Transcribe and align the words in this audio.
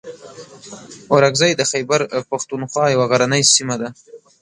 اورکزۍ 1.13 1.51
د 1.55 1.61
خیبر 1.71 2.01
پښتونخوا 2.31 2.85
یوه 2.93 3.05
غرنۍ 3.11 3.43
سیمه 3.53 3.75
ده. 3.81 3.89